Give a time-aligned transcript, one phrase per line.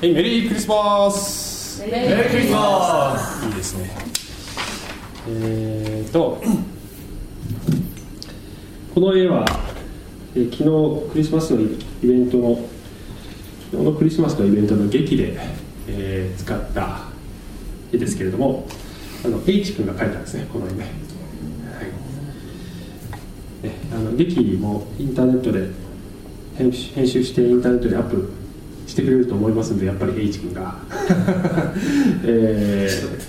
[0.00, 1.82] はい、メリークリスマス。
[1.82, 3.44] メリークリスマス。
[3.46, 3.90] いいですね。
[5.28, 6.40] えーと
[8.94, 9.44] この絵は、
[10.36, 11.66] えー昨日クリスマスのイ
[12.04, 12.60] ベントの
[13.72, 15.36] 昨日のクリスマスのイベントの劇で、
[15.88, 17.00] えー使った
[17.92, 18.68] 絵ですけれども
[19.24, 20.86] あの H 君が描いたんですねこの絵ね,、は
[23.64, 25.66] い、ねあの劇もインターネットで
[26.56, 28.37] 編集編集してインターネットでアップ
[28.88, 30.78] してくれると思いますんでやっぱり H 君が、
[32.24, 33.28] えー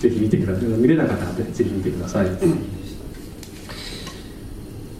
[0.00, 0.64] ぜひ見てください。
[0.68, 2.28] 見れなかったらねぜひ見てください。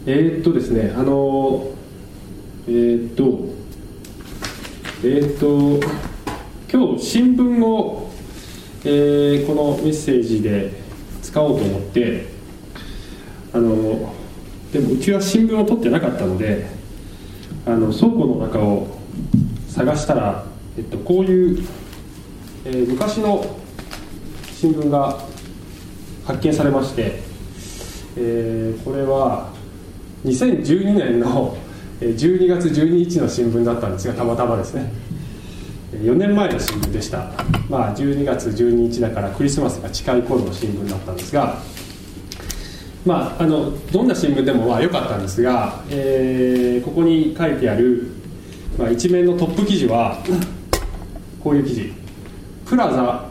[0.05, 1.69] えーっとですねあの
[2.67, 3.45] えーっと
[5.05, 5.79] えーっと
[6.69, 8.11] 今日新聞を、
[8.83, 10.73] えーこのメッセージで
[11.21, 12.27] 使おうと思って
[13.53, 14.13] あの
[14.73, 16.67] でもうちは新聞を取ってなかったので
[17.65, 18.98] あの倉庫の中を
[19.79, 20.43] 探したら、
[20.77, 21.65] えっと、こういう、
[22.65, 23.45] えー昔の
[24.53, 25.17] 新聞が
[26.25, 27.21] 発見されまして、
[28.17, 29.53] えーこれは
[30.25, 31.55] 2012年の
[32.01, 34.91] 12月12日の新聞だったんですがたまたまですね。
[35.93, 37.31] 4年前の新聞でした、
[37.69, 41.57] まあ、12月12日だからクリスマスが近い頃の新聞だったんですが
[43.05, 48.18] まあ、あのどんな新聞でもまあ良かったんですが、えーここに書いてある、
[48.77, 50.17] まあ、一面のトップ記事は
[51.43, 51.93] こういう記事
[52.65, 53.25] 「プラザ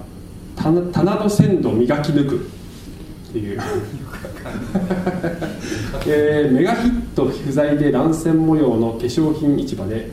[0.57, 2.37] 棚棚の鮮度磨き抜く」
[3.31, 3.61] っていう、
[6.07, 10.09] えーメガヒット不在で乱戦模様の化粧品市場で、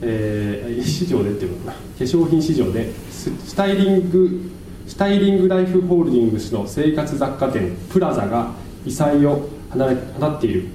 [0.00, 1.72] えー市場でっていうのかな。
[1.72, 4.50] 化粧品市場でススタイリング
[4.86, 8.52] スタイリングライフホールディングスの生活雑貨店プラザが
[8.86, 10.66] 異彩を放っている。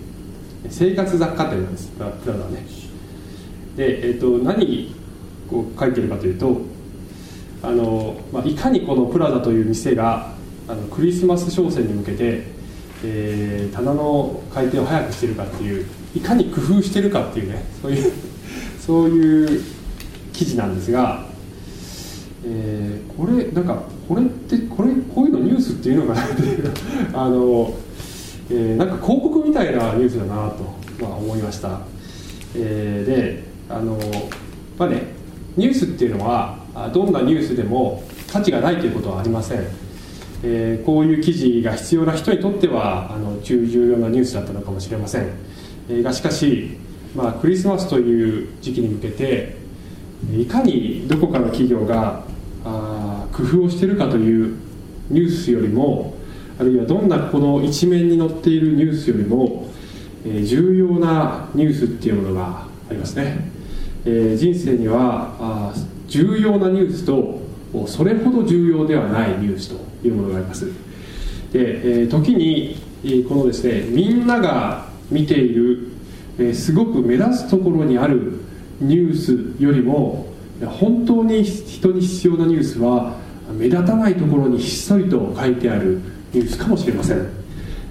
[0.69, 1.89] 生活雑貨店なんです。
[1.97, 2.65] プラプラザはね
[3.75, 4.95] で、えー、と何
[5.49, 6.61] こう書いてるかというと
[7.61, 10.33] あの、まあ、いかにこのプラザという店が
[10.67, 12.43] あのクリスマス商戦に向けて、
[13.03, 15.85] えー棚の回転を早くしてるかっていう
[16.15, 18.11] いかに工夫してるかっていうねそういう
[18.79, 19.63] そういう
[20.31, 21.25] 記事なんですが、
[22.45, 26.71] えーこれなんかこれってこれこういうのニュースっていうのかなっていう
[27.13, 27.73] あの、
[28.49, 30.63] えーなんか広告みたいなニュースだなと、
[31.01, 31.81] まあ、思いました、
[32.55, 33.97] えーであの
[34.77, 35.03] まあね
[35.57, 36.57] ニュースっていうのは
[36.93, 39.59] どんなニュースでも価値がないということはありません、
[40.43, 45.29] えーこういう記事が必要な人にとってはあの重要なニュースだったのかもしれません、
[45.89, 46.77] えーがしかし、
[47.15, 49.55] まあ、クリスマスという時期に向けて
[50.33, 52.23] いかにどこかの企業が
[52.65, 54.57] あ工夫をしているかという
[55.09, 56.15] ニュースよりも
[56.59, 59.67] あるいはどんなこの一面に載っているニュースよりも、
[60.25, 63.49] えー重要なニュースっていうものがありますね、
[64.05, 65.73] えー人生にはあ
[66.07, 67.41] 重要なニュースと
[67.87, 70.65] それほど重要ではないニュースというものがあります。
[71.51, 75.87] で、えー時にえこのですねみんなが見ている、
[76.37, 78.39] えーすごく目立つところにある
[78.79, 80.27] ニュースよりも
[80.79, 83.17] 本当に人に必要なニュースは
[83.57, 86.01] 目立たないところにひっそりと書いてある
[86.33, 87.17] ニュースかもしれません、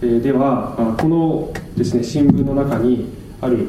[0.02, 3.06] えーではこのですね新聞の中に
[3.40, 3.68] ある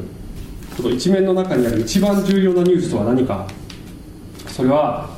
[0.76, 3.46] この一面の中にある一番重要なニュースとは何か？
[4.48, 5.08] それは、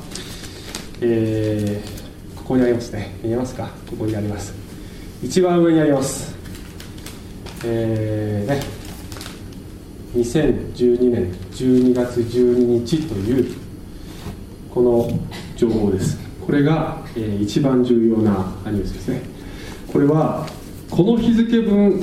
[1.01, 1.99] えー
[2.35, 3.15] ここにありますね。
[3.21, 3.69] 見えますか？
[3.89, 4.53] ここにあります。
[5.21, 6.33] 一番上にあります。
[7.65, 8.61] えーね。
[10.15, 13.55] 2012年12月12日という
[14.71, 15.11] この
[15.55, 16.17] 情報です。
[16.43, 19.21] これが、えー一番重要なニュースですね。
[19.91, 20.47] これは
[20.89, 22.01] この日付分、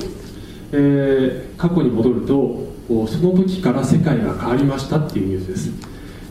[0.71, 5.71] えー過去に戻るとその時から世界が変わりましたっていうニュースです、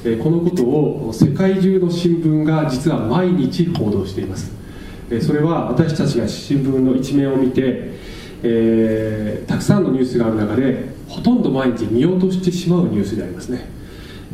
[0.05, 4.53] えこのことを世界中の新聞が実は毎日報道しています。
[5.11, 7.93] えそれは私たちが新聞の一面を見て、
[8.43, 13.69] えーたくさんのニュースがある中でほとんど毎日見落としてしまうニュースでありますね、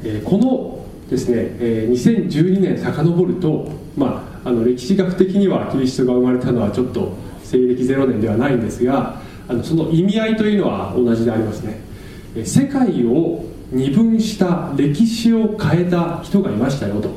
[0.04, 11.91] えーこのですね、えー2012年遡ると、まあ、あの歴史学的にはキリストが生まれたのはちょっと西暦0年ではないんですがあのその意味合いというのは同じでありますね。
[12.44, 17.10] 世界を二分した歴史を変えた人がいましたよと、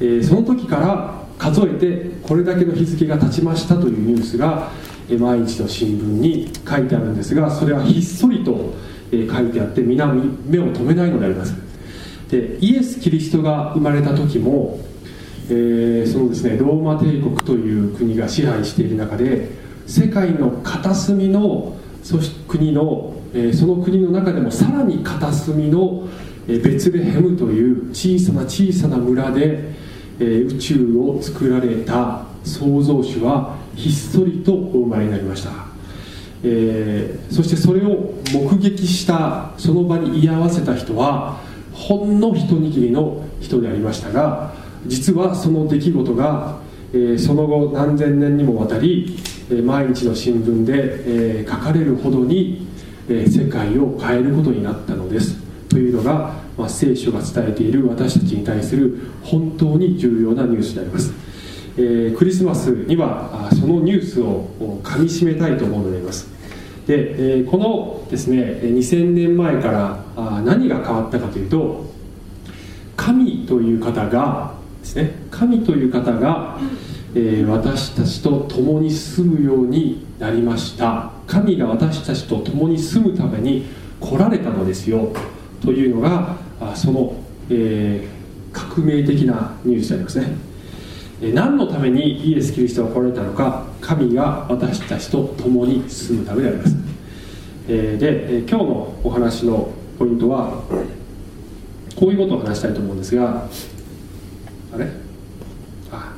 [0.00, 4.70] えーその時から数えてこれだけの日付が経ちましたというニュースが、
[5.08, 8.74] え毎日の新聞に書いてあるんですがそれはひっそりと、
[9.10, 11.54] え書いてあって皆目を留めないのであります。
[12.30, 14.78] でイエス・キリストが生まれた時も、
[15.48, 19.50] えーそのですねローマ帝国という国が支配している中で
[19.86, 26.08] 世界の片隅のそし国の、えその国の中でもさらに片隅の、
[26.48, 29.72] えベツレヘムという小さな小さな村で
[30.22, 35.50] え宇宙を作られた創造主はひっそりとお生まれになりました、
[36.44, 41.40] えー、そしてそれを目撃したその場に居合わせた人は
[41.72, 44.52] ほんの一握りの人でありましたが
[44.86, 46.58] 実はその出来事が、
[46.92, 49.16] えー、その後何千年にもわたり、
[49.50, 52.66] 毎日の新聞で、え、書かれるほどに、
[53.08, 55.36] え世界を変えることになったのです。
[55.68, 61.12] というのが、ま、聖書が伝えている私たちに対する本当に重要なニュースであります。
[61.76, 66.28] えー、クリスマスにはそのニュースをかみしめたいと思うのであります。
[66.86, 71.86] で、え、このですね2000年前から何が変わったかというと
[72.96, 76.58] 神という方がですね神という方が、
[77.14, 81.12] えー、私たちと共に住むようになりました。
[81.26, 83.66] 神が私たちと共に住むために
[84.00, 85.12] 来られたのですよ。
[85.60, 87.14] というのがあその、
[87.50, 90.52] えー、革命的なニュースでありますね。
[91.34, 96.76] 何のためにイエス・キリストが来られたのか神が私たちと共に進むためであります。
[97.68, 100.64] で今日のお話のポイントは
[101.94, 103.48] こういうことを話したいと思うんですが
[104.74, 104.88] あれ
[105.92, 106.12] あ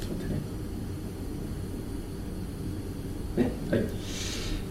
[0.00, 0.28] ちょっと待っ
[3.36, 3.80] てねねはい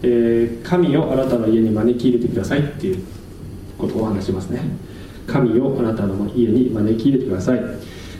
[0.06, 3.02] えー、神をあなたの家に招き入れてくださいっていう
[3.78, 4.60] ことをお話しますね。
[5.26, 7.60] 神をあなたの家に招き入れてください。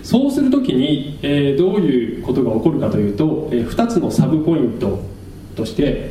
[0.03, 5.01] そうするときに、えー、どういうことが起こるかというと、えー、2つのサブポイント
[5.57, 6.11] として、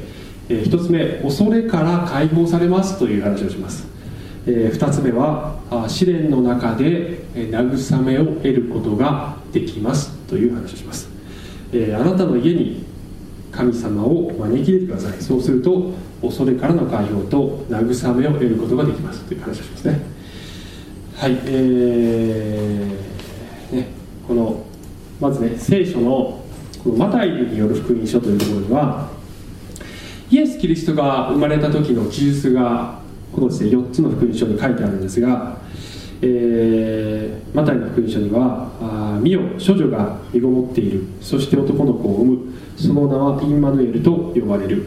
[0.50, 3.88] えー、1つ目恐れから解放されますという話をします、
[4.48, 11.08] えー、2つ目はあ試練の中で、えー、慰めを得ることができますという話をします、
[11.72, 12.84] えー、あなたの家に
[13.56, 15.22] 神様を招き入れてください。
[15.22, 15.92] そうすると
[16.22, 19.22] 恐れからの解放と慰めを得ることができます。
[19.22, 20.02] という話をしますね。
[21.16, 21.38] はい。
[21.46, 23.88] えーね、
[24.28, 24.66] この
[25.20, 26.44] まずね聖書の
[26.84, 29.10] このマタイによる福音書というところには
[30.30, 33.00] イエス・キリストが生まれた時の記述が
[33.32, 35.58] このですね4つの福音書に書いてあるんですが、
[36.26, 41.04] えー、マタイの福音書には「あ見よ処女が身ごもっている。
[41.20, 42.40] そして男の子を産む。
[42.78, 44.84] その名はインマヌエルと呼ばれる」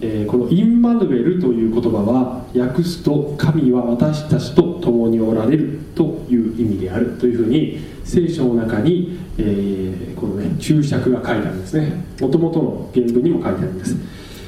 [0.00, 5.78] えー、このインマヌエルという言葉は訳すと神は私たちと共におられる。
[5.94, 7.18] という意味である。
[7.20, 12.04] というふうに聖書の中に、えー、このね注釈が書いてあるんですね。
[12.20, 13.96] もともとの原文にも書いてあるんです。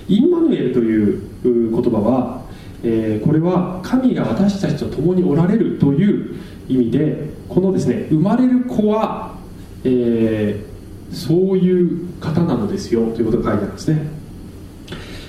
[0.09, 2.44] インマヌエルという言葉は、
[2.87, 6.37] えー、これは神が私たちと共におられるという
[6.69, 9.37] 意味でこのですね生まれる子は、
[9.85, 14.07] えー、そういう方なのですよということが書いてあるんですね。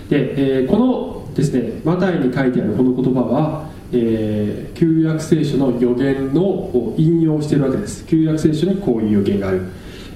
[0.10, 8.06] で、えー、このですねマタイに書いてあるこの言葉は、え、旧約聖書の予言のを引用しているわけです。
[8.06, 9.62] 旧約聖書にこういう予言がある。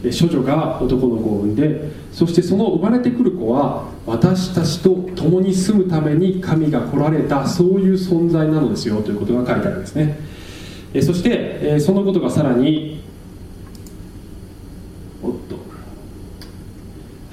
[0.04, 10.18] 処女が男の子を産んでそしてその生まれてくる子は私たちと共に住むために神が来られたそういう存在なのですよということが書いてあるんですね。
[11.02, 13.04] そしてそのことがさらに
[15.22, 15.60] おっと。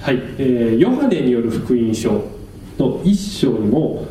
[0.01, 2.23] はい、え、ヨハネによる福音書
[2.79, 4.07] の一章にも、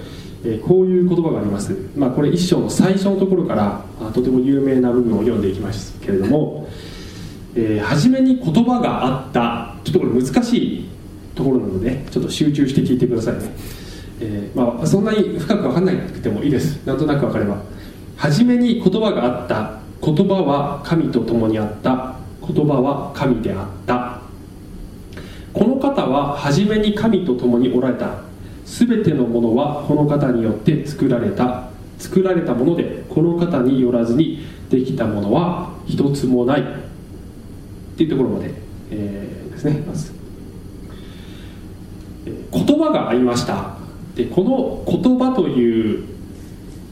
[0.68, 6.68] こういう言葉があります、まあ、これ一章の最初のところからとても有名な部分を読んでいきますけれども、
[7.56, 10.90] えー、初めに言葉があったちょっとこれ難しい
[11.34, 13.52] ところなのでちょっと集中して聞いてくださいね、
[14.20, 16.86] えー、まあ、そんなに深く分かんないくてもいいです。
[16.86, 17.58] なんとなく分かれば。
[18.18, 22.16] 初めに言葉があった言葉は神と共にあった。
[22.46, 24.22] 言葉は神であった。
[25.54, 28.20] この方は初めに神と共におられた。
[28.66, 31.70] 全てのものはこの方によって作られた。
[31.98, 36.85] 作られたものでこの方によらずにできたものは一つもない。
[37.96, 38.54] っていうところまで、
[38.92, 40.14] えー、ですねまず
[42.52, 43.76] 言葉がありました。
[44.16, 46.06] でこの言葉という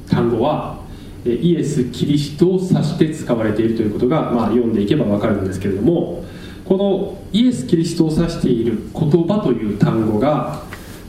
[0.10, 0.81] 単語は
[1.25, 6.25] イエス・キリストを指して使われているということが、まあ、読んでいけば分かるんですけれども
[6.65, 10.63] このイエス・キリストを指している言葉という単語が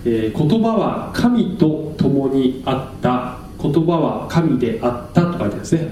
[0.06, 5.88] えー、言葉は神と共にあった言葉は神であったと書いてあるんですね、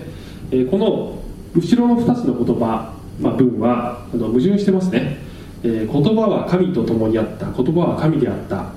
[0.50, 1.22] えー、この
[1.54, 5.18] 後ろの2つの言葉、まあ、文はあの矛盾してますね、
[5.62, 7.50] えー、言葉は神と共にあった。
[7.50, 8.72] 言葉は神であった。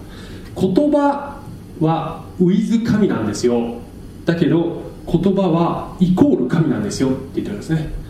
[0.60, 1.42] 言葉
[1.80, 3.75] はウィズ神なんですよ。
[4.25, 7.10] だけど言葉はイコール神なんですよ。
[7.10, 8.06] って言ってるんですね。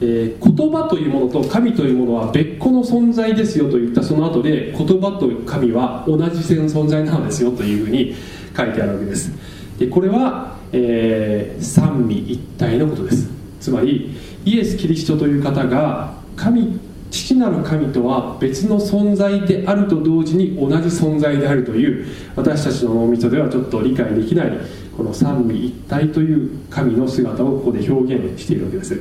[0.00, 7.52] えー、言葉というものと神というものは別個の存在ですよと言ったその後で言葉と神は同じ性の存在なのですよ。
[7.52, 8.14] というふうに
[8.56, 9.30] 書いてあるわけです。
[9.78, 13.30] でこれは、えー、三位一体のことです。
[13.60, 14.10] つまり
[14.44, 16.78] イエス・キリストという方が神
[17.10, 24.52] 父なる神とは別の存在であると同時に同じ存在であるという私たちの脳みそではちょっと理解できない
[24.96, 29.00] この三位一体という神の姿をここで表現しているわけです。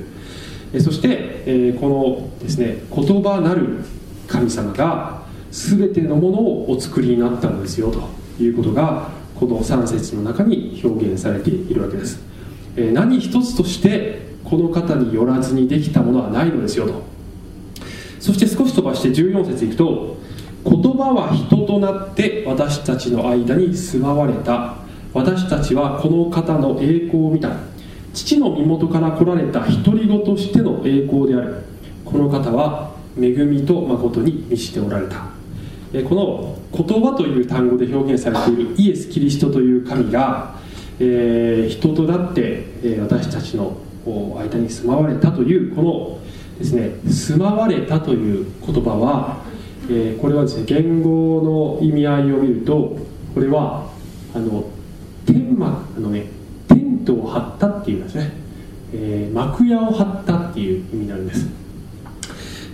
[0.79, 1.89] そして、えこ
[2.39, 3.83] のですね言葉なる
[4.27, 8.09] 神様が全てのものをお作りになったのですよと
[8.41, 12.21] いうことがこの3節の中に表現されているわけです、
[12.77, 17.03] え何一つとしてこの方によらずにできたものはないのですよと。
[18.19, 20.17] そして少し飛ばして14節いくと
[20.63, 24.75] 言葉は人となって私たちの間に住まわれた。
[25.13, 27.49] 私たちはこの方の栄光を見た。
[28.13, 31.63] 父の身元から来られた独り子としての栄光である。
[32.05, 35.31] この方は恵みと誠に満ちておられた。
[36.07, 40.55] この言葉という単語で表現されているイエス・キリストという神が、
[40.99, 42.65] えー、人となって、
[43.01, 46.19] 私たちの間に住まわれたというこの
[46.59, 49.43] ですね住まわれたという言葉は、
[49.89, 52.97] えー、これはですね言語の意味合いを見ると
[53.33, 53.89] これは
[54.33, 54.65] あの
[55.25, 56.27] 天幕あのね
[56.67, 58.31] テントを張ったっていうんですね、
[58.93, 61.61] えー、幕屋を張ったっていう意味なんです。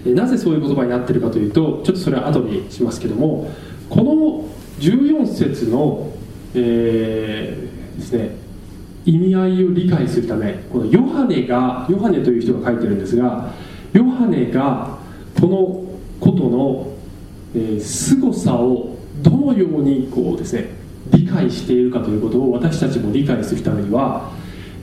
[0.06, 3.52] なぜそういう言葉になってるかというとちょっとそれは後にしますけども
[3.90, 6.14] この14節の、
[6.54, 8.47] えー、ですね
[9.08, 13.54] 意味合いを理解するためこのヨハネがヨハネという人が書いてるんですが
[13.94, 14.98] ヨハネが
[15.40, 15.88] この
[16.20, 16.94] ことの、
[17.56, 20.70] えー、凄さをどのようにこうですね
[21.12, 24.30] 理解しているかということを私たちも理解するためには、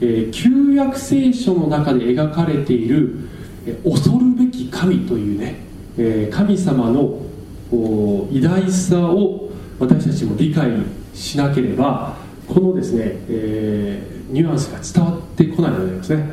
[0.01, 3.29] えー、旧約聖書の中で描かれている、
[3.67, 5.57] えー、恐るべき神というね、
[5.99, 7.21] えー、神様の
[8.33, 10.71] 偉大さを私たちも理解
[11.13, 12.17] しなければ
[12.49, 16.25] このですね、えー、ニュアンスが伝わってこないのでありますね、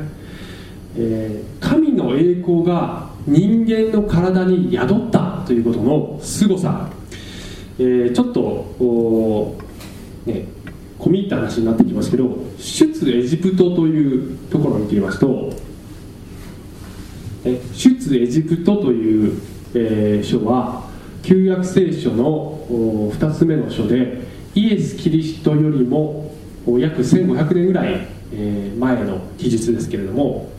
[0.96, 6.88] えー、神の栄光が人間の体に宿ったということの凄さ、
[7.78, 9.56] えー、ちょっと
[10.26, 10.46] ね
[10.98, 15.52] 込み入った話になってきますけど出エジプトというところを見てみますと
[17.44, 19.42] 出エジプトという、
[19.74, 20.88] えー、書は
[21.22, 24.22] 旧約聖書の2つ目の書で
[24.54, 26.31] イエス・キリストよりも
[26.78, 30.50] 約1500年ぐらい、え、前の記述ですけれども、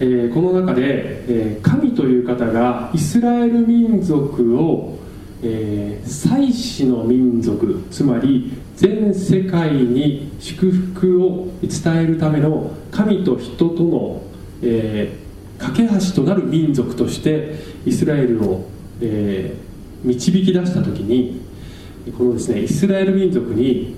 [0.00, 4.98] え、この中で、え、神という方がイスラエル民族を、
[5.42, 14.22] え、祭祀の民族つまり全世界に祝福を伝えるための神と人との、
[14.62, 15.16] え、
[15.58, 18.68] 架け橋となる民族としてイスラエルを、
[19.00, 19.54] え、
[20.02, 21.40] 導き出した時に
[22.10, 23.94] このですねイスラエル民族に、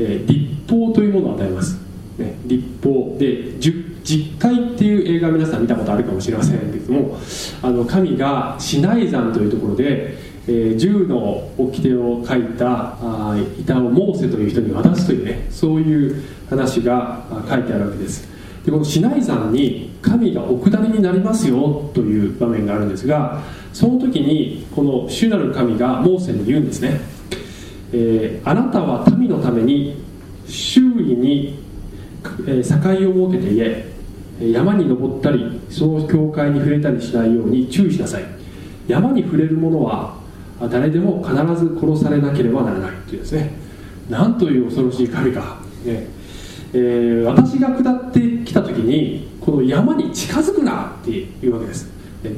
[0.00, 1.78] えー、立法というものを与えます、
[2.18, 3.16] ね、立法。
[3.18, 3.58] で
[4.02, 7.18] 実会っていう映画皆さん見たことあるかもしれませんけれども
[7.62, 10.16] あの神がシナイ山というところで、
[10.48, 18.26] えー、銃の掟を書いたあ板をモーセという人に渡すというねそういう話が書いてあるわけです。
[18.64, 23.42] でこのシナイ山に神がお下りになりますよという場面があるんですが
[23.72, 27.19] その時にこの主なる神がモーセに言うんですね。
[27.92, 30.02] えー、あなたは民のために
[30.46, 31.58] 周囲に、
[32.46, 33.90] えー、境を設けていえ
[34.40, 38.24] 山に登ったりその境界に触れたりしないように注意しなさい。
[38.88, 40.16] 山に触れる者は
[40.70, 43.52] 誰でも必ず殺されなければならないというですね。
[44.08, 46.06] なんという恐ろしい神か、ね
[46.72, 51.88] えー、私が下ってきた時にこの山に近づくなっていうわけです。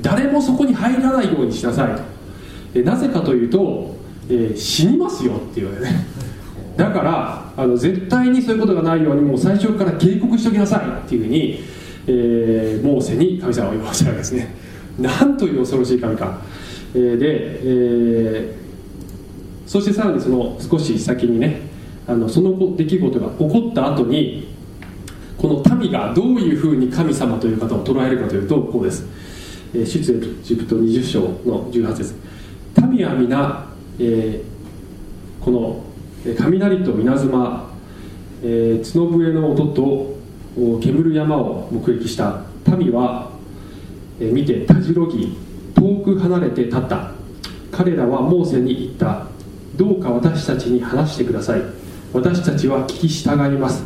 [0.02, 2.80] 誰もそこに入らないようにしなさいと。
[2.80, 3.96] なぜかというと
[4.28, 6.06] えー、死にますよっていうわけね
[6.76, 11.60] だからあの絶対にそういうことがないようにもう最初から警告しておきなさいっていうふうに、
[12.06, 14.54] えー、モーセに神様は言わせるわけですね。
[14.98, 16.38] なんという恐ろしい神か、
[16.94, 17.26] えー、で、
[17.64, 21.62] えー、そしてさらにその少し先にね
[22.06, 24.48] あのその出来事が起こった後に
[25.38, 29.06] この民がどういうふうに神様という方を捉えるかというとこうです、
[29.74, 32.14] えー、出エジプト20章の18節。
[32.92, 35.84] 民は皆えー、この
[36.36, 37.70] 雷と稲妻、
[38.42, 40.16] えー、角笛の音と
[40.80, 42.42] 煙る山を目撃した。
[42.76, 43.30] 民は、
[44.20, 45.36] えー、見てたじろぎ
[45.74, 47.12] 遠く離れて立った。
[47.70, 49.26] 彼らはモーセに言った。
[49.76, 51.62] どうか私たちに話してください。
[52.12, 53.84] 私たちは聞き従います。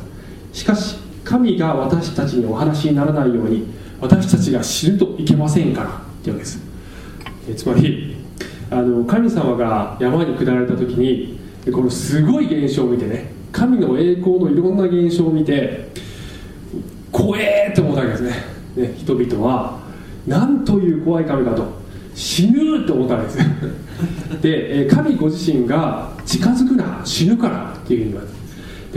[0.52, 3.66] しかし神が私たちにお話にならないように
[4.00, 5.88] 私たちが死ぬといけませんから。
[5.88, 6.60] っていうわけです、
[7.48, 8.15] えつまり
[8.70, 11.38] あの神様が山に下られた時に
[11.72, 15.88] このすごい現象を見てね神の栄光のいろんな現象を見て
[17.12, 18.30] 怖えって思ったわけですね。
[18.76, 19.80] ね人々は。
[20.26, 21.64] なんという怖い神かと。
[22.14, 23.38] 死ぬと思ったわけです。
[24.42, 27.00] で神ご自身が近づくな。
[27.04, 28.36] 死ぬからっていうふうに言われ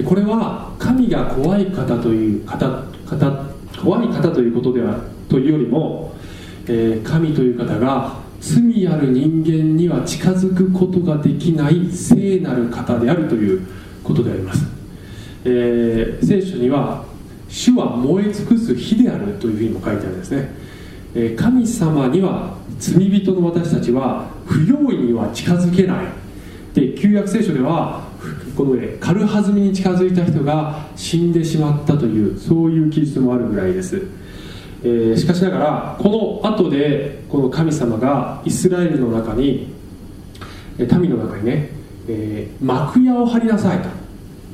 [0.01, 3.45] でこれは神が怖い方という方方
[3.81, 6.13] 怖い方ということではというよりも、
[6.67, 13.67] えー、神という方が罪ある人間には近づくことができない聖なる方であるという
[14.03, 14.65] ことであります、
[15.45, 17.03] えー、聖書には
[17.49, 20.49] 主は燃え尽くす火であるというふうにも書いてあるんですね、
[21.15, 26.05] えー、神様には罪人の私たちは不用意には近づけない。
[26.73, 28.07] で旧約聖書では
[28.55, 34.03] この上軽はずみに近づいた人が死んでしまったというそういう記述もあるぐらいです、
[34.83, 39.73] えー、しかしながらこの後でこの神様がイスラエルの中に
[40.77, 41.69] 民の中にね、
[42.07, 43.89] えー、幕屋を張りなさいと、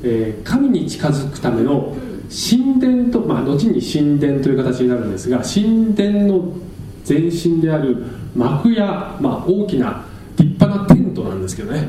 [0.02, 1.96] えー、神に近づくための
[2.28, 6.54] 神殿と、まあ、後に神殿という形になるんですが神殿の
[7.08, 8.04] 前身である
[8.34, 10.04] 幕屋、まあ、大きな
[10.36, 11.88] 立派なテントなんですけどね。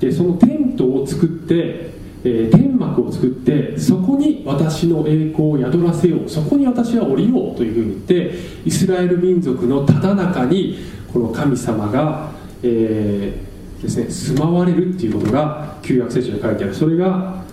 [0.00, 1.93] でそのテントを作って、
[2.24, 10.78] えー、天幕を作ってそこに私の栄光を宿らせようそこに私は降りようというふうに言ってイスラエル民族のただ中に
[11.12, 16.74] この神様が、えー、ですね、住まわれるっていうことが旧約聖書に書いてある。
[16.74, 17.44] それが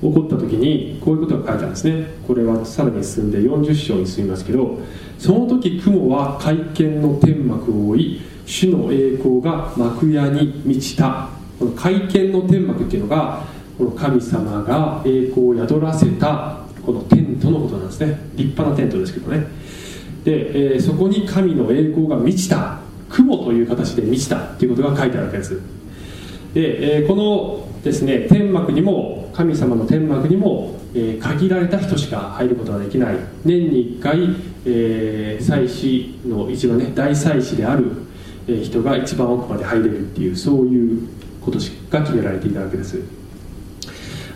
[0.00, 2.06] 起こった時にこういうことが書いてあるんですね。
[2.26, 4.78] これはさらに進んで40章に進みますけど
[5.18, 11.28] その時雲は会見の天幕を覆い主の栄光が幕屋に満ちた。
[11.58, 13.44] この会見の天幕っていうのが
[13.76, 18.18] この神様が栄光を宿らせたこのテントのことなんですね。
[18.34, 19.46] 立派なテントですけどね。
[20.24, 22.78] で、えー、そこに神の栄光が満ちた
[23.08, 25.60] 雲という形で満ちたっていうことが書いてあるわけです。
[26.54, 33.16] で、えー、このですね天幕にも神様の天幕にも、えー、限られた人しか入ることができない。
[33.44, 34.18] 年に1回、
[34.66, 37.84] えー、祭司の一番ね大祭司である、
[38.46, 41.08] 人が一番奥まで入れるっていうそういう
[41.40, 41.58] こと
[41.90, 43.23] が決められていたわけです。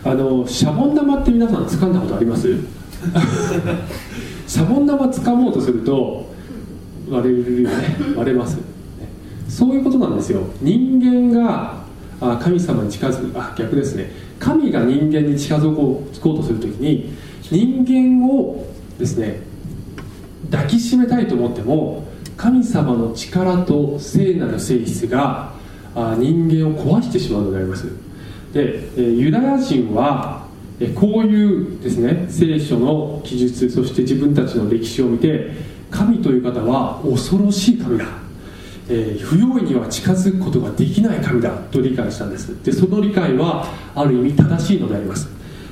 [0.03, 2.47] あのシャボン玉って皆さん掴んだことあります？
[4.47, 6.25] シャボン玉掴もうとすると
[7.09, 7.75] 割れるよね。
[8.15, 8.57] 割れます
[9.47, 10.41] そういうことなんですよ。
[10.61, 11.79] 人間が
[12.21, 13.39] あ神様に近づく。
[13.39, 14.11] あ逆ですね。
[14.39, 17.09] 神が人間に近づこうこうとするときに
[17.51, 18.65] 人間を
[18.97, 19.41] ですね
[20.49, 22.05] 抱きしめたいと思っても
[22.37, 25.51] 神様の力と聖なる性質が
[25.93, 27.87] あ人間を壊してしまうのであります
[28.53, 30.47] で、ユダヤ人は
[30.95, 35.51] こういうですね聖書の記述そして自分たちの歴史を見て
[35.91, 38.05] 神という方は恐ろしい神だ、
[38.87, 41.49] えー、不用意には近づくことができない神だ。
[41.71, 42.63] と理解したんです。
[42.63, 45.27] でその理解はある意味正しいのであります。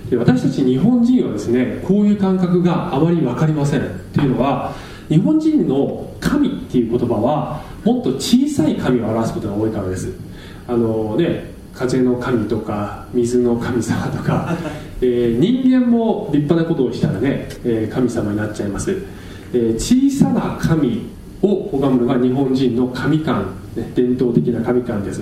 [0.09, 3.81] で私たち日本人はですねこういう感覚があまり分かりません。
[4.13, 4.73] というのは
[5.07, 10.11] 日本人の神っていう言葉はもっと小さい神を表すことが多いからです。
[10.67, 14.57] あのね風の神とか水の神様とか、
[14.99, 18.95] えー、人間も立派なことをしたらね、えー、神様になっちゃいます、
[19.53, 21.03] えー、小さな神
[21.43, 25.21] を拝むのが日本人の神観、ね、伝統的な神観です。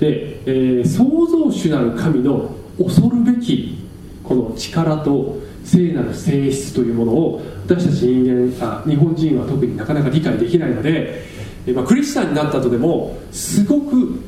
[0.00, 3.78] で、えー、創造主なる神の恐るべき
[4.24, 11.22] この力と聖なる性質というものを私たち人間あ日本人は特になかなか理解できないので、
[11.66, 14.20] えーまあ、クリスチャンになった後でもすごく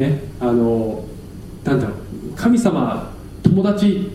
[0.00, 1.04] ねあの
[1.64, 4.10] なんだろう神様友達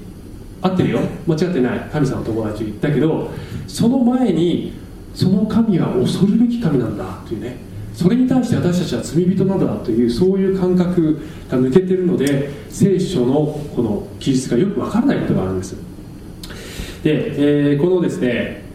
[0.62, 1.00] 合ってるよ。
[1.28, 1.80] 間違ってない。
[1.92, 3.30] 神様友達だけど
[3.68, 4.74] その前に
[5.14, 7.58] その神は恐るべき神なんだというね。
[7.94, 15.76] それに対して私たちは罪人なんだというそういう感覚が抜けてるので聖書のこの記述がよくわからないことがあるんです。
[17.04, 18.66] で、えー、このですね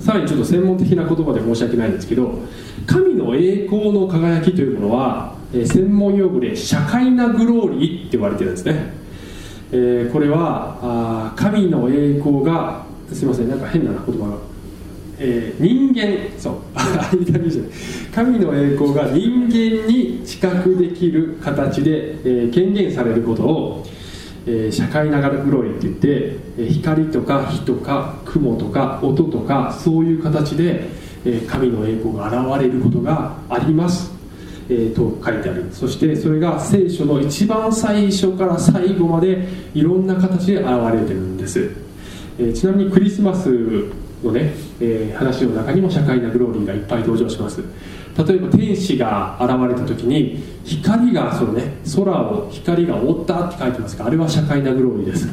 [0.00, 2.40] さらにちょっと専門的な言葉で申し訳ないんですけど
[2.86, 8.92] 神の栄光の輝きというものはえー、専門用語で社会なグローリーって言われてるんですね、
[9.72, 14.36] えー、これはあ神の栄光がすいませんなんか変な言葉が、
[15.18, 16.54] えー、人間そう
[18.14, 23.86] 神の栄光が人間に知覚できる形で、えー、権限されることを、
[24.46, 30.88] えー、社会ながらグローリーって言って、えー、光とか火とか雲とか音とかそういう形で、
[31.24, 34.15] え、神の栄光が現れることがあります。
[34.68, 35.66] えー、と書いてある。
[35.72, 41.70] そしてそれが聖書の一番最初から最後までいろんな形で現れてるんです、
[42.38, 43.48] えー、ちなみにクリスマス
[44.24, 47.62] のね、えー、話の中にも社会なグローリーがいっぱい登場します。
[48.16, 55.28] 例えば天使が現れた時に光がその、ね、空を光が覆ったって書いてますがあれは社会なグローリーです。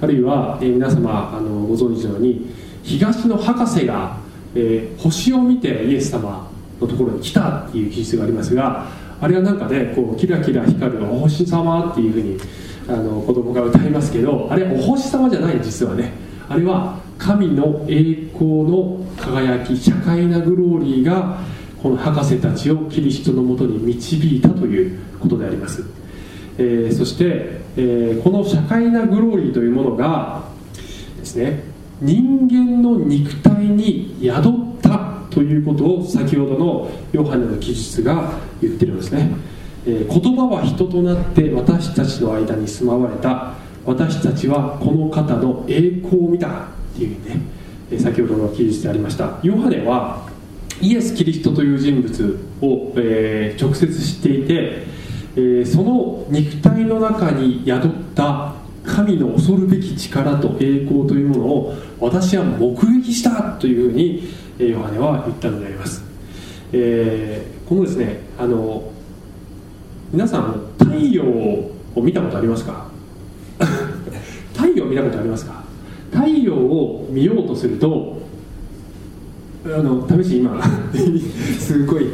[0.00, 4.18] あるいは、えー、皆様あのご存知のように東の博士が、
[4.54, 6.49] えー、星を見てイエス様
[6.80, 8.86] のところに来たっていう記述がありますが
[9.20, 12.38] あれはなんかねこうキラキラ光るお星様っていうふうに
[12.88, 16.30] あの子供が歌いますけどあれお星様じゃない実はね。
[16.50, 21.38] あれは神の栄光の輝き社会なグローリーが
[21.80, 25.84] この博士たちをキリストのもとに導いたということであります、
[26.58, 30.42] えー、そして、えー、この社会なグローリーというものが
[31.18, 31.62] ですね
[32.00, 34.59] 人間の肉体に宿っ
[35.40, 39.30] ということを先ほどのヨハネの記述が言ってるんですね、
[39.86, 43.54] えー、言葉は人となって私たちの間に住まわれた。
[43.86, 46.50] 私たちはこの方の栄光を見たっ
[46.94, 47.40] ていうね、
[47.90, 49.38] えー、先ほどの記述でありました。
[49.42, 50.28] ヨハネは
[50.82, 54.84] イエス・キリストという人物を、えー、直接知っていて、
[55.36, 58.49] え、その肉体の中に宿った
[59.00, 66.02] 神の恐るべき力と栄光というものを私は目撃したというふうにヨハネは言ったのであります、
[66.72, 68.90] えー、このですねあの
[70.12, 72.88] 皆さん太陽を見たことありますか？
[74.54, 75.62] 太陽を見たことありますか？
[76.12, 78.18] 太陽を見ようとすると
[79.64, 80.60] あの試し今
[81.58, 82.06] すごい、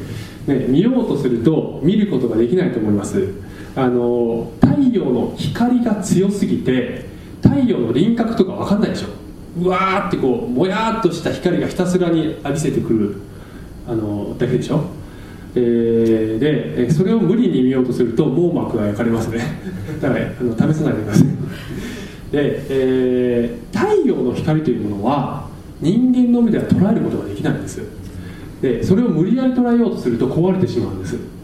[0.47, 3.46] ね、見ようとすると見ることができないと思います
[3.77, 7.05] あの太陽の光が強すぎて
[7.43, 9.09] 太陽の輪郭とか分かんないでしょ。
[9.63, 13.17] うわーってこうもやっとした光がひたすらに浴びせてくる
[13.87, 14.85] あのだけでしょ、
[15.55, 19.41] えー、でそれを無理に見ようとすると網膜が焼かれますね。
[20.01, 21.29] だからあの試さないでください。
[22.33, 25.49] で、えー、太陽の光というものは
[25.81, 27.83] 人間の目では捉えることができないんです。
[28.63, 31.36] でそれを無理やり捉えようとすると壊れてしまうんです。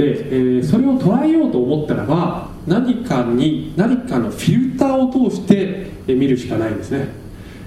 [0.00, 7.08] で、えー、それを捉えようと思ったらば何かに何かのフィルターを通して見るしかないんですね。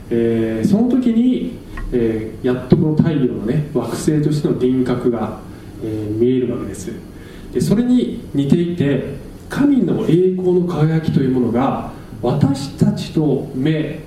[0.10, 1.60] えー、その時に、
[1.92, 5.40] えー、やっとこの太陽のね惑星としての輪郭が、
[5.84, 6.92] え、見えるわけです。
[7.54, 9.16] でそれに似ていて
[9.48, 11.92] 神の栄光の輝きというものが
[12.24, 14.00] 私たちの目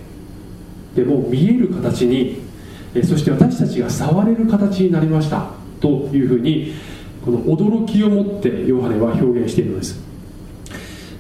[0.97, 2.43] でも見える形に
[3.05, 6.73] そして私たちが触れる形になりましたというふうに
[7.27, 10.01] この驚きを持ってヨハネは表現しているのです。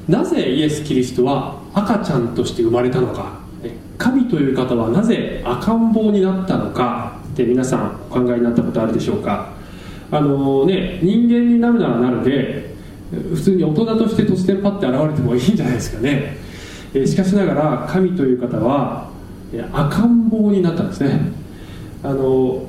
[0.09, 3.41] なぜイエス・キリストは赤ちゃんとして生まれたのか。
[3.99, 7.21] 神という方はなぜ赤ん坊になったのか。
[7.33, 9.53] って皆さんお考えになったことあるでしょうか。
[10.13, 12.77] あのね人間になるならなるで
[13.11, 16.37] 普通に大人として突然パッて現れてもいいんじゃないですかね。
[17.05, 19.11] しかしながら神という方は
[19.73, 21.33] 赤ん坊になったんですね。
[22.05, 22.65] あの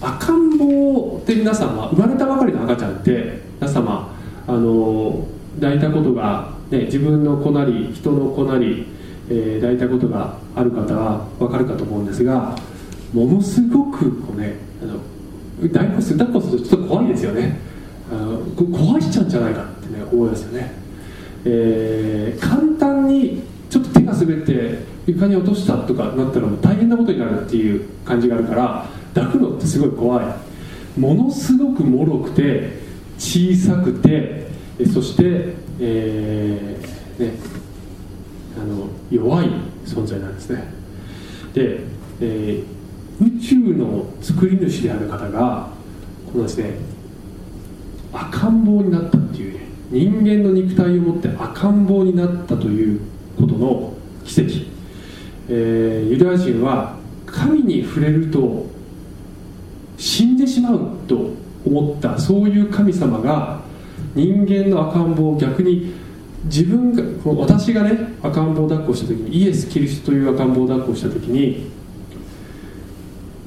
[0.00, 4.14] 赤ん坊って皆さんは生まれたばかりの赤ちゃんって皆様
[4.46, 5.26] あの
[5.60, 8.94] 抱いたことが、ね、自分の子なり人の子なり
[9.28, 12.56] えー、抱いたことがある方は分かるかと思うんですが
[13.12, 14.98] ものすごくこうねあの
[15.68, 17.58] 抱っこする抱っこするとちょっと怖いですよね。
[18.10, 20.72] あの壊しちゃうんじゃないかってね思いますよね、
[21.46, 31.00] えー、簡単にちょっと手が滑って床に落としたとかなったらもう大変なことになるっていう感じがあるから抱くのってすごい怖い。
[31.00, 32.78] ものすごく脆くて
[33.18, 34.48] 小さくて
[34.92, 37.34] そして、えーね、
[38.60, 39.48] あの弱い
[39.84, 40.64] 存在なんですね。
[41.52, 41.80] で、
[42.20, 45.68] えー、宇宙の作り主である方が
[46.32, 46.74] このですね
[48.12, 53.00] 赤ん坊になったっていうね人間の肉体を持って赤ん坊になったという
[53.38, 54.50] ことの奇跡、
[55.48, 56.96] えー、ユダヤ人は
[57.26, 58.73] 神に触れると
[59.96, 61.30] 死んでしまうと
[61.64, 63.60] 思ったそういう神様が
[64.14, 65.94] 人間の赤ん坊を逆に
[66.44, 67.02] 自分が
[67.32, 71.70] 私がね赤ん坊抱っこした時にイエス・キリストという赤ん坊抱っこした時に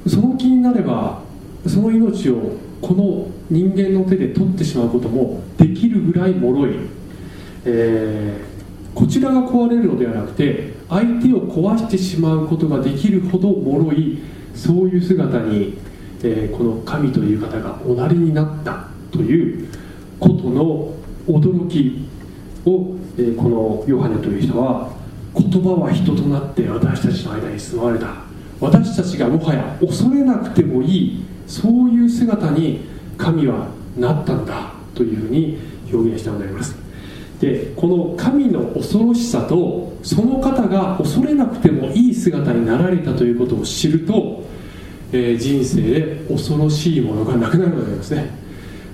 [0.06, 1.22] その気になれば
[1.66, 6.70] その命をこの人間の手で取ってしまうこともできるぐらい脆い、
[7.64, 14.18] えー、こちらが壊れるのではなくて相手を壊してしまうことができるほど脆い
[14.54, 15.78] そういう姿に、
[16.22, 19.68] えー、この神という方がおなりになったという
[20.18, 20.94] ことの
[21.26, 22.08] 驚き
[22.64, 24.90] を、えー、このヨハネという人は
[25.36, 28.28] 言葉は人となって私たちの間に住まわれた。
[28.60, 32.80] 私たちがもはや恐れなくてもいいそういう姿に
[33.16, 35.58] 神はなったんだというふうに
[35.92, 36.76] 表現したのであります。
[37.40, 44.42] でこの神の恐ろしさとその方が恐れなくてもいい姿になられたということを知ると、
[45.12, 48.48] えー、人生で恐ろしいものがなくなるのでありますね。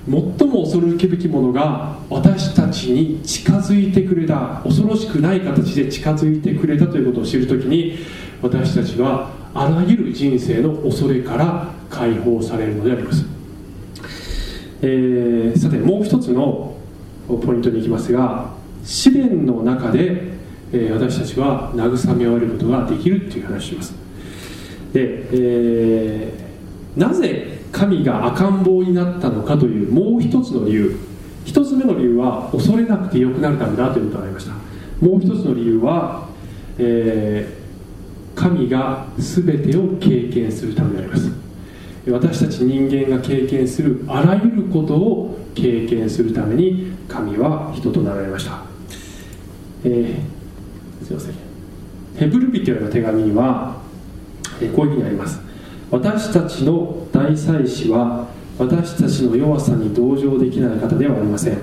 [0.06, 7.98] 最も恐るべきものが私たちに近づいてくれた恐ろしくない形で近づいてくれたということを知るときに
[8.42, 13.24] 私たちはあらゆる人生の恐れから解放されるのであります、
[14.82, 16.76] えー、さてもう一つの
[17.26, 18.52] ポイントに行きますが
[18.84, 20.34] 試練の中で、
[20.72, 24.03] えー、私たちは慰め終えることができるという話をします。
[24.94, 30.96] で、えー、なぜ神が赤ん坊になったのかというもう一つの理由。
[31.44, 34.52] 一つ目の理由は恐れなくてよくなるためだということがありました。
[35.04, 36.28] もう一つの理由は、
[36.78, 41.28] えー、神が全てを経験するためであります。
[42.08, 48.62] 私たち人間が経験するあらゆることを経験するために神は人となられました。
[49.84, 51.34] えー、すいません。
[52.16, 53.82] ヘブル人への手紙には、
[54.74, 55.40] こういうふうにあります。
[55.90, 61.58] 私たちの大祭司は私たちの弱さに同情できない方ではありません。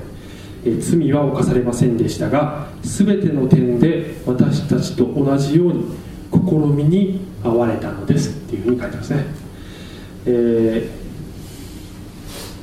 [0.80, 5.86] 罪は犯されませんでしたが全ての点で私たちと同じように
[6.32, 8.30] 試みに遭われたのです。
[8.30, 9.26] っていうふうに書いてますね、
[10.26, 10.90] え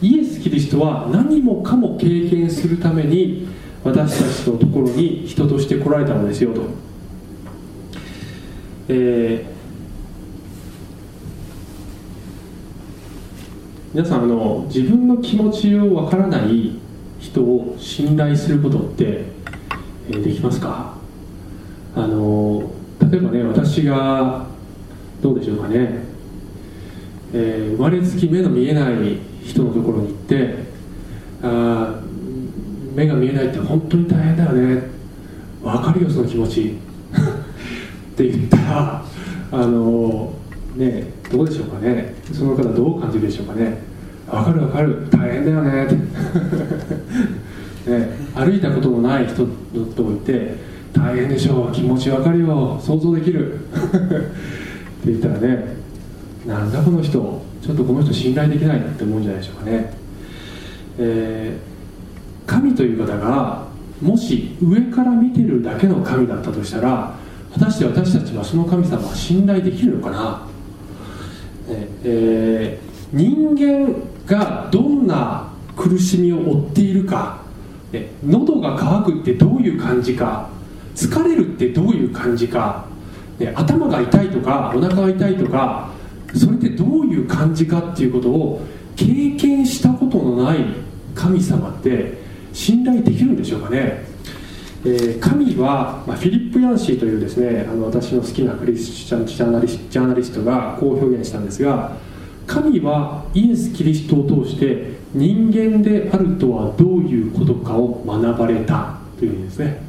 [0.03, 3.49] ー、イエス・キリストは何もかも経験するために
[3.83, 6.63] 私たちのところに人として来られたのですよと、
[8.89, 9.58] えー、
[13.95, 16.79] 皆さんあの自分の気持ちをわからない
[17.19, 19.25] 人を信頼することって、
[20.11, 20.95] えー、できますか？
[21.97, 22.71] あの
[23.11, 24.47] 例えばね私が
[25.23, 26.05] どうでしょうかね、
[27.33, 30.55] えー、生まれつき目の見えない人のところに行って
[31.43, 32.01] あ
[32.95, 34.83] 目が見えないって本当に大変だよね。
[35.63, 36.75] 分かるよその気持ち。
[38.13, 39.05] って言ったら
[39.51, 40.35] あの
[40.77, 42.15] ねどうでしょうかね？
[42.33, 43.79] その方どう感じるでしょうかね？
[44.31, 45.09] 分かる分かる。
[45.11, 45.85] 大変だよね。
[45.85, 45.89] っ
[47.85, 48.09] てね。
[48.35, 50.57] 歩いたことのない人といて
[50.93, 51.73] 大変でしょう。
[51.73, 52.79] 気持ち分かるよ。
[52.81, 53.55] 想像できる。
[53.59, 55.77] って言ったらね
[56.47, 57.47] なんだこの人。
[57.61, 59.93] ちょっとこの人信頼できないって思うんじゃないでしょうかね、
[60.99, 61.79] えー
[62.51, 63.67] 神という方が
[64.01, 67.15] もし上から見てるだけの神だったとしたら
[67.53, 70.47] 果たして私たちはその神様は信頼できるのかな、
[72.05, 73.95] えー、人間
[74.27, 77.43] がどんな苦しみを負っているか、
[77.93, 80.51] ね、喉が渇くってどういう感じか。
[80.99, 82.85] 疲れるってどういう感じか、
[83.39, 85.91] ね、頭が痛いとかお腹が痛いとか
[86.35, 90.65] それってどういう感じかっていうことを経験したことのない
[91.15, 92.19] 神様って
[92.53, 94.05] 信頼できるんでしょうかね、
[94.85, 101.97] えー、神は、まあ、フィリップ・ヤンシーというですねあの私の好きなクリスチャンジャーナリスジャーナリストがこう表現したんですが
[102.47, 109.83] 神はイエス・キリストを通して人間であるとはどういうことかを学ばれたというんですね、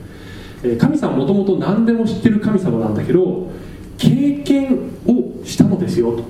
[0.64, 3.52] えー、神様はもともと何でも知ってる神様なんだけど
[3.98, 6.24] 経験をしたのですよと。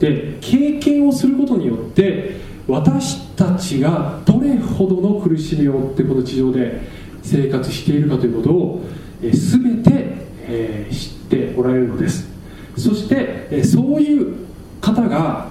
[0.00, 2.36] で経験をすることによって
[2.68, 6.80] 私たちがどれほどの苦しみを負ってこの地上で
[7.26, 8.84] 生活しているかということを、
[9.20, 12.28] 全て、え知っておられるのです。
[12.76, 14.34] そして、そういう
[14.80, 15.48] 方が、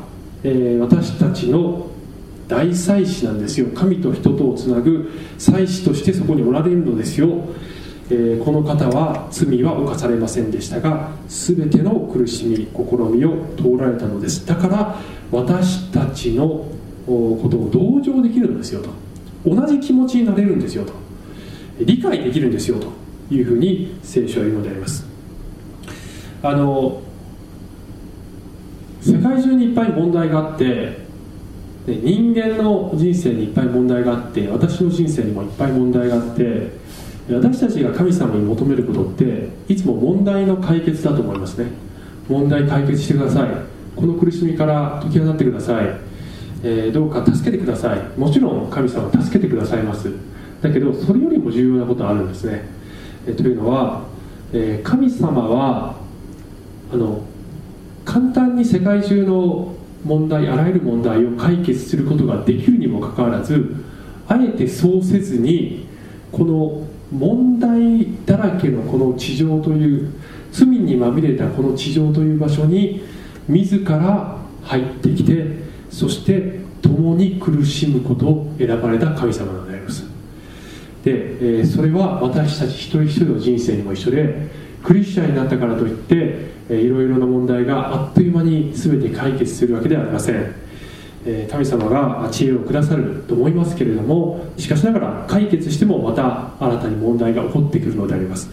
[0.80, 1.88] 私たちの
[2.48, 3.68] 大祭司なんですよ。
[3.74, 7.46] 神と人とをつなぐ祭司としてそこにおられるのですよ、
[8.10, 14.46] えこの方は罪は犯されませんでしたが全ての苦しみ試みを通られたのです。
[14.46, 14.96] だから
[15.32, 16.68] 私たちの
[17.08, 18.90] ことを同情できるんですよと。
[19.46, 21.05] 同じ気持ちになれるんですよと。
[21.80, 25.06] 理解できるんですよというふうに聖書は言うのであります。
[26.44, 27.02] あの
[29.02, 31.06] 世界中にいっぱい問題があって
[31.88, 36.72] 人間の人生にいっぱい問題があって私の人生にもいっぱい問題があって
[37.30, 41.72] 私たちが神様に求めることっていつも問題の解決だと思いますね。
[42.28, 43.50] 問題解決してください。
[43.96, 45.88] この苦しみから解き放ってください。
[46.64, 48.20] えー、どうか助けてください。
[48.20, 50.12] もちろん神様助けてくださいます。
[50.66, 52.64] だけどそれよりも重要なことあるんですね、
[53.28, 54.04] え、というのは、
[54.52, 55.96] え、神様は
[56.92, 57.22] あの
[58.04, 63.76] 簡単に世界中の問題あらゆる問題を解決することができるにもかかわらず
[64.28, 65.88] あえてそうせずに
[66.32, 70.14] この問題だらけのこの地上という
[70.52, 73.04] 罪にまみれたこの地上という場所に
[73.48, 75.46] 自ら入ってきて
[75.90, 79.65] そして共に苦しむことを選ばれた神様なのです。
[81.06, 84.50] で、えー、それは私たち一人一人の人生にも一緒で
[84.84, 86.16] クリスチャンになったからといって、
[86.68, 90.54] えー、いろいろな問題があっという間に全て解決するわけではありません、え
[91.28, 98.50] え神様が知恵をくださると思いますけれどもしかしながら解決してもまた新たに問題が起こってくるのであります。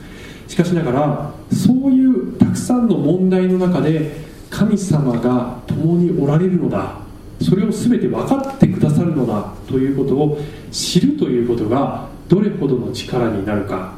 [0.46, 4.10] しかしながらそういうたくさんの問題の中で
[4.50, 7.00] 神様が共におられるのだ。
[7.40, 10.38] それを全て分かってくださるのだということを
[10.70, 13.92] 知るということがどれほどの力になるか、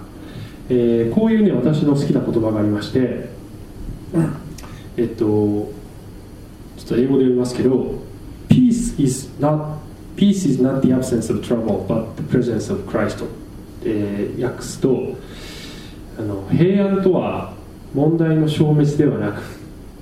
[0.69, 3.29] えー、こういうね私の好きな言葉がありまして、
[4.97, 5.25] えっと
[6.77, 8.03] ちょっと英語で読みますけど
[8.49, 9.77] Peace is not
[10.17, 13.25] Peace is not the absence of trouble but the presence of Christ.
[13.85, 15.17] えー、訳すと
[16.19, 17.55] あの平安とは
[17.95, 19.43] 問題の消滅ではなく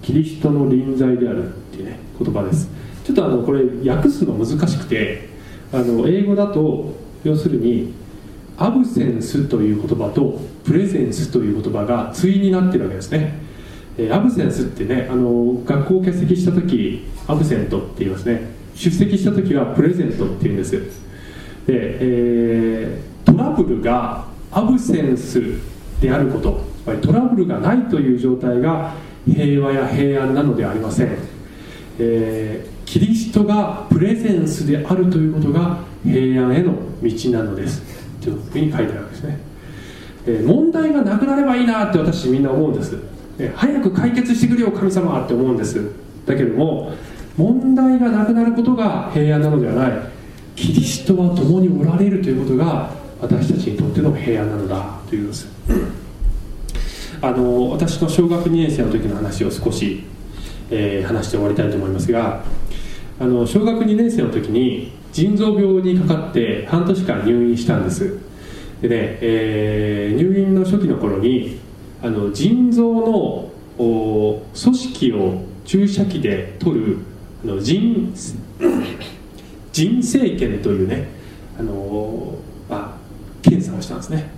[0.00, 2.70] キリストの臨在であるっていうね言葉です。
[3.04, 5.28] ちょっとあのこれ訳すの難しくて
[5.70, 8.00] あの英語だと要するに
[8.62, 13.40] アブセンスという言葉とプレゼンスという言葉が対になってるわけですね。
[14.08, 18.52] アブセンスってねあの学校を欠席した時アブセントって言いますね。
[18.76, 20.70] 出席した時はプレゼントって言うんです。
[20.72, 20.86] で、
[21.68, 25.40] えー、トラブルがアブセンス
[26.00, 26.64] であること。
[26.84, 28.94] つまりトラブルがないという状態が
[29.26, 31.16] 平和や平安なのではありません、
[31.98, 37.91] えー、キリストがプレゼンスであるということが平安への道なのです。
[38.22, 39.40] というふうに書いてあるわけですね、
[40.26, 42.96] えー、問題がなくなればいいなって私みんな思うんです、
[43.38, 45.90] えー、早く解決してくれよ神様って思うんです。
[46.26, 46.92] だけども
[47.36, 49.92] 問題がなくなることが平安なのではない。
[50.54, 55.48] キリストは共におられるということが私たちにとっての平安なのだというです。
[57.22, 60.04] あの私の小学2年生の時の話を少し、
[60.70, 62.42] えー、話して終わりたいと思いますが
[63.20, 68.18] あの小学2年生の時に腎臓病にかかって半年間入院したんです。
[68.80, 71.60] でね、えー、入院の初期の頃に
[72.02, 76.98] あの腎臓の組織を注射器で取る
[77.44, 78.12] あの腎
[79.72, 81.08] 腎生検というね
[81.58, 82.38] あの
[82.70, 82.96] あ
[83.42, 84.30] 検査をしたんですね。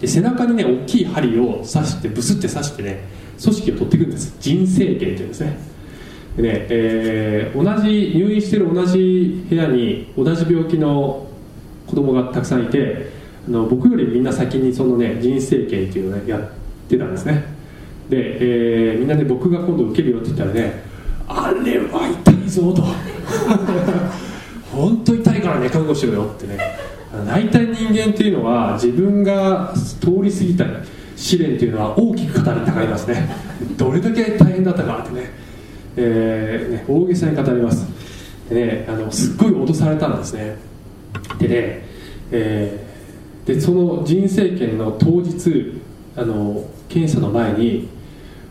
[0.00, 3.04] で背中にね大きい針を刺してブスって刺してね
[3.42, 4.36] 組織を取っていくんです。
[4.40, 5.58] 腎生検っていうんですね。
[6.38, 11.26] でね、えー、同じ入院してる同じ部屋に同じ病気の
[11.88, 13.10] 子供がたくさんいて
[13.48, 16.42] あの僕よりみんな先にそのね腎生検っていうのをねやっ
[16.88, 17.44] てたんですね。
[18.08, 20.84] で、えー、みんなで、ね、僕が今度受けるよって言ったらね
[21.26, 22.84] あれは痛いぞと。
[24.70, 26.56] 本当痛いからね覚悟しろよってね。
[27.26, 30.64] 大体人間っていうのは自分が通り過ぎた
[31.16, 33.28] 試練っていうのは大きく語りたがりますね。
[33.76, 35.30] どれだけ大変だったかってね,、
[36.00, 37.86] えー、ね大げさに語ります。
[38.48, 40.56] でねあのすっごい脅されたんですね。
[41.38, 41.82] でね、
[42.30, 45.80] えー、でその人生権の当日
[46.16, 47.88] あの検査の前に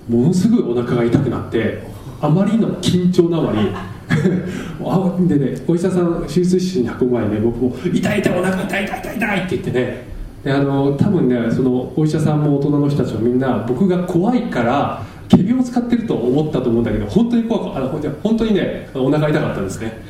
[0.10, 1.84] ものすごいお腹が痛くなって
[2.22, 3.70] あまりの緊張なまり
[5.28, 10.08] でねお医者さん手術室に運ぶ前にね僕も「痛い痛いお腹痛い痛い痛い痛い」って言ってね。
[10.44, 17.90] であの多分ねそのお医者さんも大人の人たちもみんな僕が怖いから仮病を使ってると思ったと思うんだけど本当に怖くあの
[18.24, 20.02] 本当にねお腹痛かったんですね。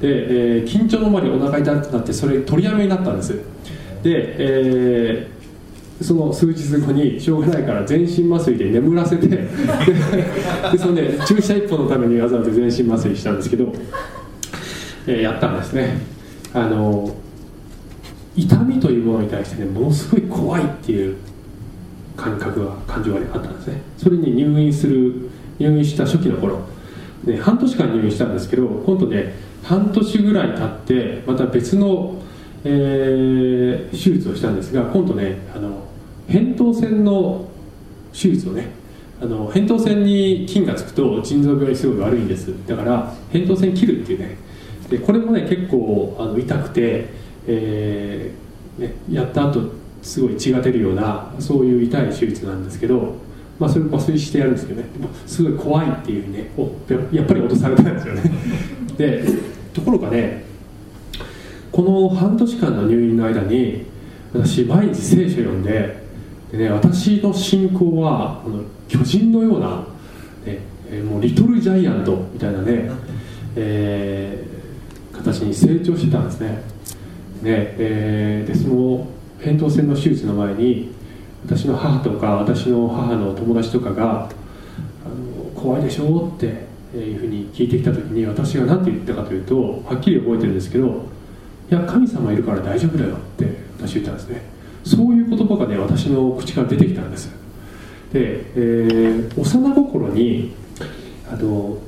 [0.00, 3.34] で、えー、緊張のままにお腹痛くなってそれ取りやめになったんです。
[4.02, 5.38] で、えー
[6.00, 9.48] その数日後にしょうがないから全身麻酔で眠らせてで
[10.78, 13.72] そのね注射一本のためにわざわざ全身麻酔したんですけど、
[15.06, 16.00] えー、やったんですね。
[16.54, 17.14] あの
[18.36, 21.16] 痛みというものに対してねものすごい怖いっていう
[22.18, 23.80] 感覚が感情があったんですね。
[23.96, 26.60] それに入院する入院した初期の頃、
[27.24, 32.20] ね、半年間入院したんですけど今度ね半年ぐらい経ってまた別の、
[32.64, 35.84] えー、手術をしたんですが今度ねあの
[36.28, 37.48] 扁桃腺の
[38.12, 38.70] 手術をね
[39.20, 42.52] あの扁桃腺に菌がつくと腎臓病にすごい悪いんです。
[42.66, 44.36] だから扁桃腺切るっていうね。
[44.90, 47.06] でこれもね結構あの痛くて、
[47.46, 49.77] えーね、やった後
[50.08, 53.16] すごい血が出るようなそういう痛い手術なんですけど、
[53.58, 54.88] まあ、それを麻酔してやるんですけどね。
[55.26, 56.62] すごい怖いっていうふうにねお
[57.14, 58.22] やっぱり脅されたんですよね。
[58.96, 59.24] で
[59.74, 60.44] ところがね
[61.70, 63.84] この半年間の入院の間に
[64.32, 66.08] 私毎日聖書読んで
[66.50, 69.84] でね、私の信仰はあの巨人のような、
[70.46, 72.90] ね、もうリトルジャイアントみたいなね、
[73.54, 76.48] えー、形に成長してたんですね。
[77.42, 79.06] ね、えー、でその
[79.40, 80.90] 扁桃腺の手術の前に
[81.44, 84.28] 私の母とか私の母の友達とかが
[85.54, 86.66] 怖いでしょって
[86.96, 91.06] いうふうに聞いてきた時に私が何て言ったかというとはっきり覚えてるんですけど
[91.70, 93.46] いや神様いるから大丈夫だよって
[93.78, 94.42] 私言ったんですね。
[94.84, 97.28] そういう言葉がね私の口から出てきたんです。
[98.12, 100.54] で、えー、幼心に
[101.30, 101.78] あの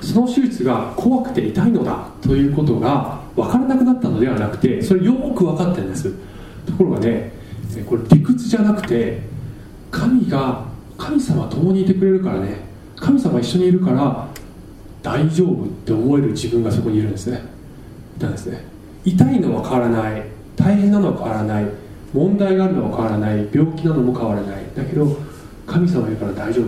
[0.00, 6.14] その手術が怖くて痛いのだということが分からなくなったのではなくてそれよく分かってるんです。
[6.76, 7.32] ころがね
[7.88, 9.20] これ理屈じゃなくて
[9.90, 10.64] 神が
[10.98, 12.56] 神様共にいてくれるからね
[12.96, 14.28] 神様一緒にいるから
[15.02, 17.40] 大丈夫って思える自分がそこにいるんですね。
[18.16, 18.64] いたんですね。
[19.04, 20.22] 痛いのは変わらない。
[20.56, 21.66] 大変なのは変わらない。
[22.12, 23.48] 問題があるのは変わらない。
[23.52, 24.64] 病気なのも変わらない。
[24.74, 25.16] だけど
[25.64, 26.66] 神様いるから大丈夫。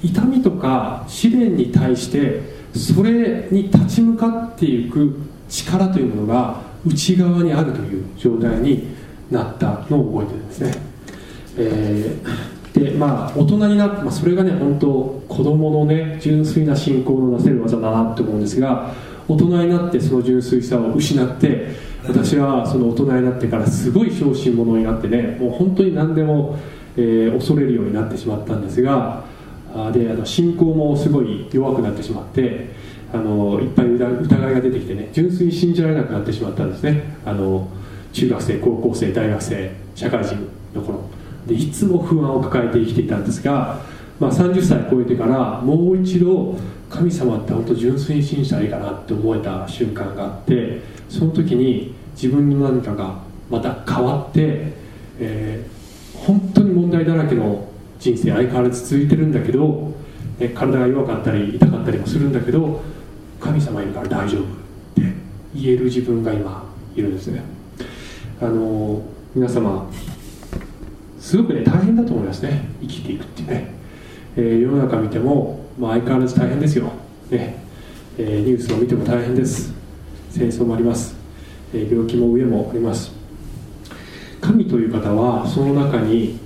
[0.00, 5.18] 痛みとか試練に対してそれに立ち向かっていく
[5.48, 8.95] 力というものが内側にあるという状態に
[9.30, 10.74] なったのを覚えてるんですね、
[11.58, 18.92] えー、でまあ大人になって、まあ、それがね本当子供のね純粋な信仰のなせる技だなと思うんですが
[19.28, 21.70] 大人になってその純粋さを失って
[22.06, 26.56] 私はその大人になってからすごい小心者になってねもう本当に何でも、
[26.96, 29.24] えー、恐れるようになってしまったんですが
[29.74, 32.70] あであの信仰もすごい弱くなってしまって
[33.12, 37.16] あのいっぱい疑いが出てきてね純粋に信じられなくなってしまったんですね。
[37.24, 37.68] あの
[38.16, 40.36] 中学生高校生大学生社会人
[40.74, 41.00] の頃。
[41.46, 43.78] でいつも不安を抱えて生きていたんですが、
[44.18, 46.56] まあ、30歳超えてからもう一度
[46.88, 54.72] 神様って本当純粋に信じたらいいかなって思えた瞬間があってその時に自分の何かがまた変わって、
[55.20, 57.68] えー、本当に問題だらけの
[58.00, 59.92] 人生相変わらず続いてるんだけど、
[60.38, 62.80] ね、体が弱かったり痛かったりもするんだけど
[63.38, 64.44] 神様いるから大丈夫っ
[64.94, 65.12] て
[65.54, 66.64] 言える自分が今
[66.96, 67.55] いるんですね。
[68.40, 69.02] あの
[69.34, 69.88] 皆様
[71.18, 72.68] すごくね大変だと思いますね。
[72.80, 73.72] 生きていくってね、
[74.36, 76.90] えー、世の中見ても、まあ、相変わらず大変ですよ、
[77.30, 77.64] ね。
[78.18, 79.74] えー、ニュースを見ても大変です。
[80.30, 81.16] 戦争もあります、
[81.72, 83.10] えー、病気も上もあります。
[84.40, 86.38] 神という方はその中に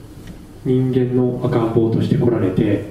[0.65, 2.85] 人間の赤ん坊として来られて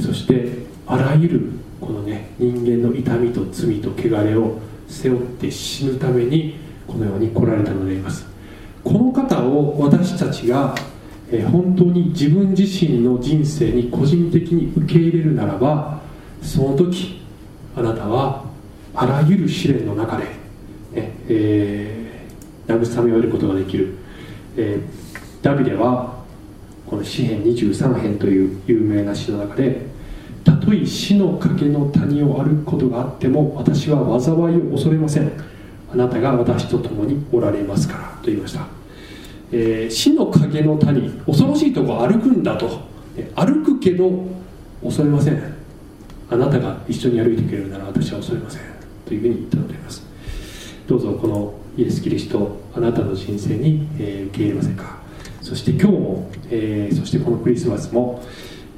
[0.00, 8.35] そしてあらゆるこのね人間の痛みと罪と汚れを背負って死ぬためにこのように来られたのであります。
[8.86, 10.72] この方を私たちが
[11.50, 16.00] 本当に自分自身の人生に個人的に受け入れるならば
[16.40, 17.20] その時
[17.74, 18.44] あなたは
[18.94, 20.24] あらゆる試練の中で、
[20.92, 23.96] ねえー、慰めを得ることができる、
[24.56, 26.22] えー、ダビデは
[26.86, 29.84] この詩編23編という有名な詩の中で
[30.44, 35.55] たとえ死の影の谷を歩くことがあっても私は災いを恐れません。
[35.96, 38.66] あなたが私と共におられますからと言いました、
[39.50, 42.94] えー、死の影の谷恐ろしいとこ歩くんだと。
[43.34, 44.26] 歩くけど
[44.84, 45.42] 恐れません。
[46.28, 48.62] あなたが一緒に歩いてくれるなら私は恐れません。
[49.06, 50.04] というふうに言ったのであります。
[50.86, 54.98] どうぞこのイエス・キリストあなたの人生に、えー、受け入れませんか。
[55.40, 58.22] そして今日も、えー、そしてこのクリスマスも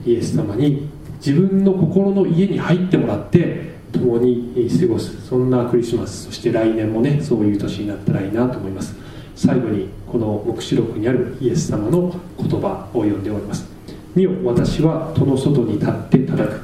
[0.06, 5.26] イエス様に自分の心の家に入ってもらって共に過ごす。
[5.26, 8.94] そんなクリスマスそして来年もねそういう年になったらいいなと思います。
[9.34, 13.68] 最後にこの黙示録にあるイエス様の言葉を読んでおります。
[14.14, 16.60] 見よ私は戸の外に立って叩く。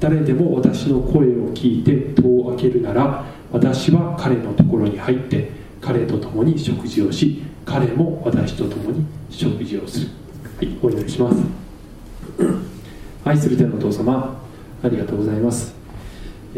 [0.00, 5.50] 誰でも私の声を聞いて戸を開けるなら私は彼のところに入って
[5.80, 10.08] 彼と共に食事をし彼も私と共に食事をする、
[10.58, 11.38] はい、お祈りします。
[13.24, 14.40] 愛する天のお父様
[14.82, 15.75] ありがとうございます。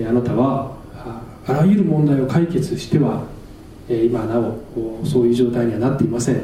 [0.06, 0.76] あなたは
[1.46, 3.24] あらゆる問題を解決しては
[3.88, 4.58] 今なお
[5.04, 6.42] そういう状態にはなっていません。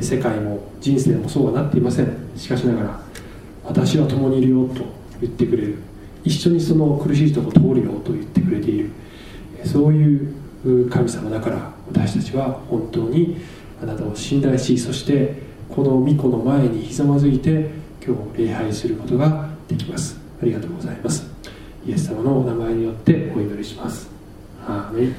[0.00, 2.08] 世界も人生もそうはなっていません。
[2.36, 3.00] しかしながら
[3.64, 4.84] 私は共にいるよと
[5.20, 5.76] 言ってくれる。
[6.24, 8.90] 一緒にその苦しいとこ通るよと言ってくれている。
[9.64, 13.36] そういう神様だから私たちは本当に
[13.82, 17.70] あなたを信頼しそしてこの御子の前にひざまずいて
[18.04, 20.18] 今日礼拝することができます。
[20.40, 21.31] ありがとうございます。
[21.84, 24.08] イエス様のお名前によってお祈りします。
[24.66, 25.14] アーメン。